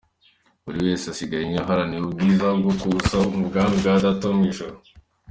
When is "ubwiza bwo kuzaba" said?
2.05-3.25